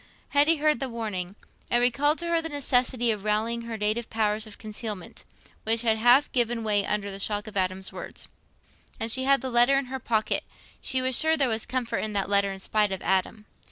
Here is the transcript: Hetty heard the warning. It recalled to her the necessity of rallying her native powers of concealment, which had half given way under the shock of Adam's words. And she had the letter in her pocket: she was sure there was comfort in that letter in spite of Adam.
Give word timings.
Hetty 0.29 0.55
heard 0.55 0.79
the 0.79 0.89
warning. 0.89 1.35
It 1.69 1.77
recalled 1.77 2.17
to 2.17 2.25
her 2.29 2.41
the 2.41 2.49
necessity 2.49 3.11
of 3.11 3.23
rallying 3.23 3.61
her 3.67 3.77
native 3.77 4.09
powers 4.09 4.47
of 4.47 4.57
concealment, 4.57 5.23
which 5.61 5.83
had 5.83 5.99
half 5.99 6.31
given 6.31 6.63
way 6.63 6.83
under 6.83 7.11
the 7.11 7.19
shock 7.19 7.45
of 7.45 7.55
Adam's 7.55 7.93
words. 7.93 8.27
And 8.99 9.11
she 9.11 9.25
had 9.25 9.41
the 9.41 9.51
letter 9.51 9.77
in 9.77 9.85
her 9.93 9.99
pocket: 9.99 10.43
she 10.81 11.03
was 11.03 11.15
sure 11.19 11.37
there 11.37 11.47
was 11.49 11.67
comfort 11.67 11.99
in 11.99 12.13
that 12.13 12.29
letter 12.29 12.51
in 12.51 12.59
spite 12.59 12.91
of 12.91 13.03
Adam. 13.03 13.45